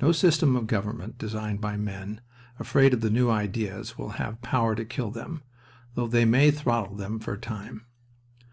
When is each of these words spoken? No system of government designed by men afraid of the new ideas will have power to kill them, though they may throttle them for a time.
No 0.00 0.12
system 0.12 0.54
of 0.54 0.68
government 0.68 1.18
designed 1.18 1.60
by 1.60 1.76
men 1.76 2.20
afraid 2.60 2.94
of 2.94 3.00
the 3.00 3.10
new 3.10 3.28
ideas 3.28 3.98
will 3.98 4.10
have 4.10 4.40
power 4.42 4.76
to 4.76 4.84
kill 4.84 5.10
them, 5.10 5.42
though 5.96 6.06
they 6.06 6.24
may 6.24 6.52
throttle 6.52 6.94
them 6.94 7.18
for 7.18 7.32
a 7.32 7.40
time. 7.40 7.86